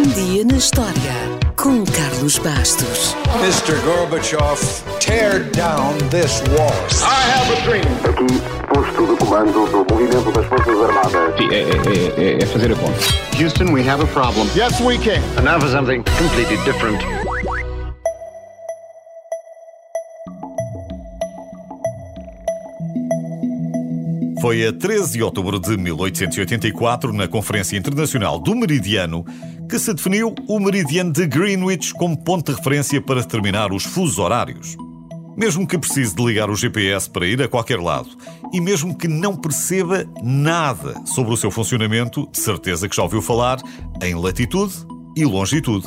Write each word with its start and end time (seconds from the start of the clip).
Um 0.00 0.08
dia 0.14 0.46
na 0.46 0.56
história 0.56 0.94
com 1.56 1.84
Carlos 1.84 2.38
Bastos. 2.38 3.14
Mr. 3.42 3.78
Gorbachev, 3.84 4.58
tear 4.98 5.44
down 5.50 5.92
this 6.08 6.40
wall. 6.56 6.72
I 7.02 7.30
have 7.30 7.52
a 7.52 7.60
dream. 7.66 7.84
Aqui, 8.08 8.40
posto 8.72 9.06
de 9.06 9.16
comando 9.18 9.52
do 9.66 9.94
movimento 9.94 10.32
das 10.32 10.46
Forças 10.46 10.74
Armadas. 10.80 11.36
Sim, 11.36 11.50
é, 11.50 11.60
é- 11.60 12.32
é- 12.38 12.42
é 12.42 12.46
fazer 12.46 12.72
a 12.72 12.76
conta. 12.76 12.98
Houston, 13.38 13.74
we 13.74 13.86
have 13.86 14.02
a 14.02 14.06
problem. 14.06 14.48
Yes, 14.56 14.80
we 14.80 14.96
can. 14.96 15.20
And 15.36 15.42
now 15.42 15.60
for 15.60 15.68
something 15.68 16.02
completely 16.18 16.56
different. 16.64 17.04
Foi 24.40 24.66
a 24.66 24.72
13 24.72 25.12
de 25.12 25.22
outubro 25.22 25.60
de 25.60 25.76
1884, 25.76 27.12
na 27.12 27.28
Conferência 27.28 27.76
Internacional 27.76 28.38
do 28.38 28.54
Meridiano, 28.56 29.24
que 29.70 29.78
se 29.78 29.94
definiu 29.94 30.34
o 30.48 30.58
meridiano 30.58 31.12
de 31.12 31.28
Greenwich 31.28 31.94
como 31.94 32.16
ponto 32.16 32.50
de 32.50 32.58
referência 32.58 33.00
para 33.00 33.20
determinar 33.20 33.72
os 33.72 33.84
fusos 33.84 34.18
horários. 34.18 34.76
Mesmo 35.36 35.64
que 35.64 35.78
precise 35.78 36.12
de 36.12 36.24
ligar 36.24 36.50
o 36.50 36.56
GPS 36.56 37.08
para 37.08 37.24
ir 37.24 37.40
a 37.40 37.46
qualquer 37.46 37.78
lado 37.78 38.08
e 38.52 38.60
mesmo 38.60 38.98
que 38.98 39.06
não 39.06 39.36
perceba 39.36 40.04
nada 40.24 41.00
sobre 41.06 41.32
o 41.32 41.36
seu 41.36 41.52
funcionamento, 41.52 42.28
de 42.32 42.40
certeza 42.40 42.88
que 42.88 42.96
já 42.96 43.04
ouviu 43.04 43.22
falar 43.22 43.60
em 44.02 44.12
latitude 44.12 44.74
e 45.16 45.24
longitude. 45.24 45.86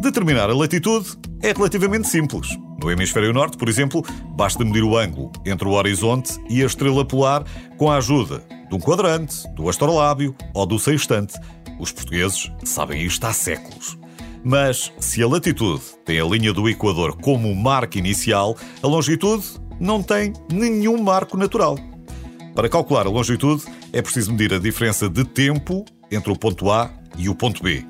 Determinar 0.00 0.48
a 0.48 0.54
latitude 0.54 1.10
é 1.42 1.52
relativamente 1.52 2.08
simples. 2.08 2.48
No 2.82 2.90
hemisfério 2.90 3.34
norte, 3.34 3.58
por 3.58 3.68
exemplo, 3.68 4.02
basta 4.34 4.64
medir 4.64 4.82
o 4.82 4.96
ângulo 4.96 5.30
entre 5.44 5.68
o 5.68 5.72
horizonte 5.72 6.40
e 6.48 6.62
a 6.62 6.66
estrela 6.66 7.04
polar 7.04 7.44
com 7.76 7.90
a 7.90 7.98
ajuda 7.98 8.42
de 8.70 8.76
um 8.76 8.78
quadrante, 8.78 9.46
do 9.54 9.68
astrolábio 9.68 10.34
ou 10.54 10.64
do 10.64 10.78
sextante. 10.78 11.34
Os 11.80 11.90
portugueses 11.90 12.52
sabem 12.62 13.02
isto 13.02 13.24
há 13.24 13.32
séculos. 13.32 13.98
Mas 14.44 14.92
se 15.00 15.22
a 15.22 15.26
latitude 15.26 15.82
tem 16.04 16.20
a 16.20 16.24
linha 16.24 16.52
do 16.52 16.68
Equador 16.68 17.16
como 17.16 17.54
marco 17.54 17.96
inicial, 17.96 18.56
a 18.82 18.86
longitude 18.86 19.44
não 19.80 20.02
tem 20.02 20.34
nenhum 20.52 21.02
marco 21.02 21.38
natural. 21.38 21.78
Para 22.54 22.68
calcular 22.68 23.06
a 23.06 23.10
longitude, 23.10 23.64
é 23.92 24.02
preciso 24.02 24.30
medir 24.32 24.52
a 24.52 24.58
diferença 24.58 25.08
de 25.08 25.24
tempo 25.24 25.84
entre 26.10 26.30
o 26.30 26.36
ponto 26.36 26.70
A 26.70 26.90
e 27.16 27.28
o 27.28 27.34
ponto 27.34 27.62
B. 27.62 27.84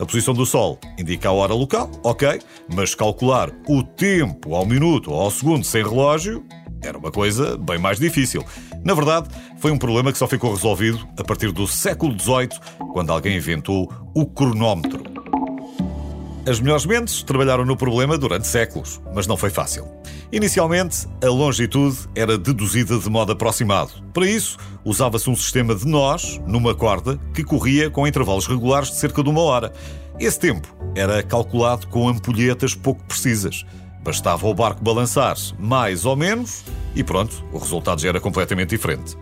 A 0.00 0.06
posição 0.06 0.32
do 0.32 0.46
Sol 0.46 0.78
indica 0.98 1.28
a 1.28 1.32
hora 1.32 1.52
local, 1.52 1.90
ok, 2.04 2.40
mas 2.74 2.94
calcular 2.94 3.50
o 3.68 3.82
tempo 3.82 4.54
ao 4.54 4.64
minuto 4.64 5.10
ou 5.10 5.20
ao 5.20 5.30
segundo 5.30 5.64
sem 5.64 5.82
relógio 5.82 6.44
era 6.80 6.96
uma 6.96 7.10
coisa 7.10 7.56
bem 7.56 7.78
mais 7.78 7.98
difícil. 7.98 8.44
Na 8.88 8.94
verdade, 8.94 9.28
foi 9.58 9.70
um 9.70 9.76
problema 9.76 10.10
que 10.10 10.16
só 10.16 10.26
ficou 10.26 10.50
resolvido 10.50 11.06
a 11.18 11.22
partir 11.22 11.52
do 11.52 11.66
século 11.66 12.18
XVIII, 12.18 12.58
quando 12.94 13.12
alguém 13.12 13.36
inventou 13.36 13.92
o 14.14 14.24
cronómetro. 14.24 15.02
As 16.48 16.58
melhores 16.58 16.86
mentes 16.86 17.22
trabalharam 17.22 17.66
no 17.66 17.76
problema 17.76 18.16
durante 18.16 18.46
séculos, 18.46 18.98
mas 19.14 19.26
não 19.26 19.36
foi 19.36 19.50
fácil. 19.50 19.86
Inicialmente, 20.32 21.06
a 21.22 21.28
longitude 21.28 21.98
era 22.14 22.38
deduzida 22.38 22.98
de 22.98 23.10
modo 23.10 23.32
aproximado. 23.32 23.90
Para 24.14 24.26
isso, 24.26 24.56
usava-se 24.82 25.28
um 25.28 25.36
sistema 25.36 25.74
de 25.74 25.86
nós 25.86 26.40
numa 26.46 26.74
corda 26.74 27.20
que 27.34 27.44
corria 27.44 27.90
com 27.90 28.06
intervalos 28.06 28.46
regulares 28.46 28.88
de 28.88 28.96
cerca 28.96 29.22
de 29.22 29.28
uma 29.28 29.42
hora. 29.42 29.70
Esse 30.18 30.40
tempo 30.40 30.74
era 30.94 31.22
calculado 31.22 31.88
com 31.88 32.08
ampulhetas 32.08 32.74
pouco 32.74 33.04
precisas. 33.04 33.66
Bastava 34.02 34.46
o 34.46 34.54
barco 34.54 34.82
balançar-se 34.82 35.54
mais 35.58 36.06
ou 36.06 36.16
menos 36.16 36.64
e 36.98 37.04
pronto, 37.04 37.44
o 37.52 37.58
resultado 37.58 38.00
já 38.00 38.08
era 38.08 38.20
completamente 38.20 38.70
diferente. 38.70 39.16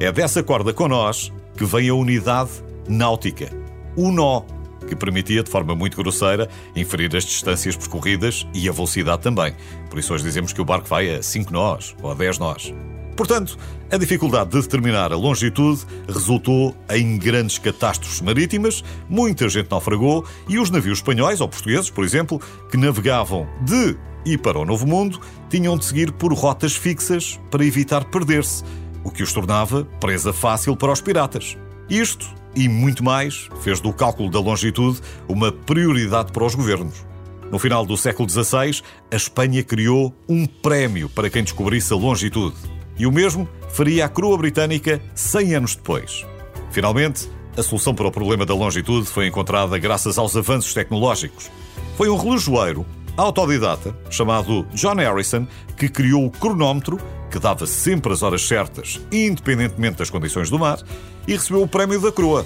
É 0.00 0.10
dessa 0.10 0.42
corda 0.42 0.72
com 0.72 0.88
nós 0.88 1.32
que 1.56 1.64
vem 1.64 1.88
a 1.88 1.94
unidade 1.94 2.50
náutica, 2.88 3.48
o 3.96 4.10
nó, 4.10 4.42
que 4.88 4.96
permitia, 4.96 5.44
de 5.44 5.48
forma 5.48 5.76
muito 5.76 5.96
grosseira, 5.96 6.48
inferir 6.74 7.14
as 7.14 7.24
distâncias 7.24 7.76
percorridas 7.76 8.48
e 8.52 8.68
a 8.68 8.72
velocidade 8.72 9.22
também. 9.22 9.54
Por 9.88 10.00
isso 10.00 10.12
hoje 10.12 10.24
dizemos 10.24 10.52
que 10.52 10.60
o 10.60 10.64
barco 10.64 10.88
vai 10.88 11.14
a 11.14 11.22
5 11.22 11.52
nós 11.52 11.94
ou 12.02 12.10
a 12.10 12.14
10 12.14 12.38
nós. 12.38 12.74
Portanto, 13.16 13.56
a 13.92 13.96
dificuldade 13.96 14.50
de 14.50 14.60
determinar 14.60 15.12
a 15.12 15.16
longitude 15.16 15.82
resultou 16.08 16.74
em 16.90 17.16
grandes 17.16 17.58
catástrofes 17.58 18.20
marítimas, 18.20 18.82
muita 19.08 19.48
gente 19.48 19.70
naufragou 19.70 20.26
e 20.48 20.58
os 20.58 20.68
navios 20.70 20.98
espanhóis 20.98 21.40
ou 21.40 21.48
portugueses, 21.48 21.90
por 21.90 22.02
exemplo, 22.02 22.40
que 22.68 22.76
navegavam 22.76 23.46
de 23.62 23.96
e 24.24 24.36
para 24.36 24.58
o 24.58 24.64
Novo 24.64 24.86
Mundo, 24.86 25.20
tinham 25.48 25.76
de 25.76 25.84
seguir 25.84 26.12
por 26.12 26.32
rotas 26.32 26.74
fixas 26.74 27.38
para 27.50 27.64
evitar 27.64 28.04
perder-se, 28.04 28.64
o 29.02 29.10
que 29.10 29.22
os 29.22 29.32
tornava 29.32 29.84
presa 30.00 30.32
fácil 30.32 30.76
para 30.76 30.92
os 30.92 31.00
piratas. 31.00 31.56
Isto 31.88 32.26
e 32.54 32.68
muito 32.68 33.02
mais 33.04 33.48
fez 33.62 33.80
do 33.80 33.92
cálculo 33.92 34.30
da 34.30 34.40
longitude 34.40 35.00
uma 35.28 35.52
prioridade 35.52 36.32
para 36.32 36.44
os 36.44 36.54
governos. 36.54 37.04
No 37.50 37.58
final 37.58 37.84
do 37.84 37.96
século 37.96 38.28
XVI, 38.28 38.80
a 39.10 39.16
Espanha 39.16 39.62
criou 39.62 40.14
um 40.28 40.46
prémio 40.46 41.08
para 41.08 41.28
quem 41.28 41.42
descobrisse 41.42 41.92
a 41.92 41.96
longitude. 41.96 42.56
E 42.96 43.06
o 43.06 43.12
mesmo 43.12 43.48
faria 43.70 44.04
a 44.04 44.08
coroa 44.08 44.38
britânica 44.38 45.02
100 45.14 45.54
anos 45.54 45.74
depois. 45.74 46.24
Finalmente, 46.70 47.28
a 47.56 47.62
solução 47.62 47.94
para 47.94 48.06
o 48.06 48.12
problema 48.12 48.46
da 48.46 48.54
longitude 48.54 49.06
foi 49.06 49.26
encontrada 49.26 49.76
graças 49.78 50.16
aos 50.16 50.36
avanços 50.36 50.72
tecnológicos. 50.72 51.50
Foi 51.96 52.08
um 52.08 52.16
relojoeiro 52.16 52.86
autodidata 53.20 53.96
chamado 54.10 54.66
John 54.74 54.94
Harrison 54.94 55.46
que 55.76 55.88
criou 55.88 56.26
o 56.26 56.30
cronómetro 56.30 56.98
que 57.30 57.38
dava 57.38 57.66
sempre 57.66 58.12
as 58.12 58.22
horas 58.22 58.42
certas, 58.42 59.00
independentemente 59.12 59.98
das 59.98 60.10
condições 60.10 60.50
do 60.50 60.58
mar, 60.58 60.80
e 61.28 61.32
recebeu 61.32 61.62
o 61.62 61.68
prémio 61.68 62.00
da 62.00 62.10
coroa. 62.10 62.44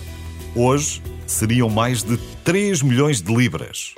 Hoje 0.54 1.02
seriam 1.26 1.70
mais 1.70 2.02
de 2.02 2.18
3 2.44 2.82
milhões 2.82 3.22
de 3.22 3.34
libras. 3.34 3.94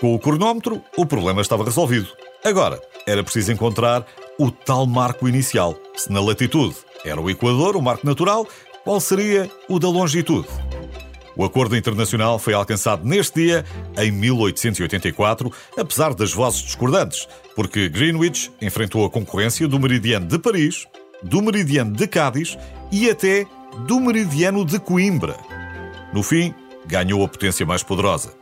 Com 0.00 0.14
o 0.14 0.18
cronómetro, 0.18 0.82
o 0.96 1.04
problema 1.04 1.42
estava 1.42 1.64
resolvido. 1.64 2.08
Agora, 2.44 2.80
era 3.06 3.22
preciso 3.22 3.52
encontrar 3.52 4.06
o 4.38 4.50
tal 4.50 4.86
marco 4.86 5.28
inicial. 5.28 5.76
Se 5.94 6.10
na 6.10 6.20
latitude 6.20 6.76
era 7.04 7.20
o 7.20 7.30
Equador, 7.30 7.76
o 7.76 7.82
marco 7.82 8.06
natural, 8.06 8.46
qual 8.84 9.00
seria 9.00 9.50
o 9.68 9.78
da 9.78 9.88
longitude? 9.88 10.48
O 11.36 11.44
acordo 11.44 11.76
internacional 11.76 12.38
foi 12.38 12.54
alcançado 12.54 13.06
neste 13.06 13.42
dia, 13.42 13.64
em 13.98 14.10
1884, 14.10 15.52
apesar 15.76 16.14
das 16.14 16.32
vozes 16.32 16.62
discordantes, 16.62 17.28
porque 17.54 17.90
Greenwich 17.90 18.50
enfrentou 18.60 19.04
a 19.04 19.10
concorrência 19.10 19.68
do 19.68 19.78
meridiano 19.78 20.26
de 20.26 20.38
Paris, 20.38 20.86
do 21.22 21.42
meridiano 21.42 21.92
de 21.92 22.06
Cádiz 22.06 22.56
e 22.90 23.10
até 23.10 23.46
do 23.86 24.00
meridiano 24.00 24.64
de 24.64 24.78
Coimbra. 24.78 25.36
No 26.12 26.22
fim, 26.22 26.54
ganhou 26.86 27.22
a 27.22 27.28
potência 27.28 27.66
mais 27.66 27.82
poderosa. 27.82 28.32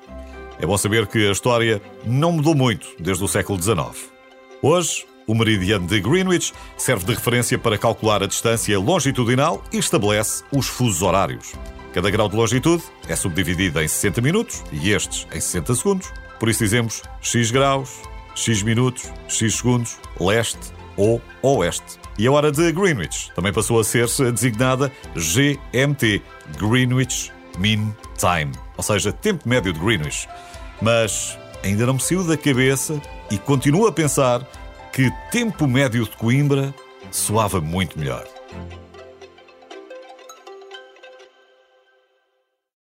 É 0.61 0.67
bom 0.67 0.79
saber 0.79 1.09
que 1.09 1.27
a 1.27 1.33
história 1.33 1.83
não 2.07 2.31
mudou 2.31 2.55
muito 2.55 2.87
desde 3.01 3.25
o 3.25 3.29
século 3.29 3.61
XIX. 3.61 4.09
Hoje, 4.63 5.05
o 5.27 5.35
meridiano 5.35 5.87
de 5.87 6.01
Greenwich 6.01 6.53
serve 6.77 7.07
de 7.07 7.15
referência 7.15 7.59
para 7.59 7.77
calcular 7.77 8.23
a 8.23 8.27
distância 8.27 8.79
longitudinal 8.79 9.65
e 9.73 9.79
estabelece 9.79 10.45
os 10.53 10.67
fusos 10.69 11.03
horários. 11.03 11.55
Cada 11.95 12.11
grau 12.11 12.29
de 12.29 12.35
longitude 12.35 12.83
é 13.09 13.15
subdividido 13.15 13.81
em 13.81 13.87
60 13.87 14.21
minutos 14.21 14.65
e 14.73 14.91
estes 14.91 15.29
em 15.33 15.41
60 15.41 15.75
segundos. 15.77 16.13
Por 16.41 16.49
isso 16.49 16.65
dizemos 16.65 17.03
x 17.21 17.53
graus, 17.53 18.03
x 18.35 18.63
minutos, 18.65 19.13
x 19.29 19.55
segundos, 19.55 19.97
leste 20.19 20.73
ou 20.97 21.23
oeste. 21.41 22.01
E 22.19 22.27
a 22.27 22.33
hora 22.33 22.51
de 22.51 22.73
Greenwich 22.73 23.33
também 23.37 23.53
passou 23.53 23.79
a 23.79 23.85
ser 23.85 24.09
designada 24.33 24.91
GMT, 25.15 26.21
Greenwich 26.59 27.33
Mean 27.59 27.95
Time, 28.19 28.51
ou 28.77 28.83
seja, 28.83 29.13
tempo 29.13 29.49
médio 29.49 29.73
de 29.73 29.79
Greenwich. 29.79 30.29
Mas 30.83 31.39
ainda 31.63 31.87
não 31.87 31.95
me 31.95 32.01
saiu 32.01 32.25
da 32.25 32.37
cabeça 32.37 33.01
e 33.31 33.39
continuo 33.39 33.87
a 33.87 33.93
pensar 33.93 34.45
que 34.93 35.13
tempo 35.31 35.69
médio 35.69 36.05
de 36.05 36.17
Coimbra 36.17 36.75
soava 37.13 37.61
muito 37.61 37.97
melhor. 37.97 38.25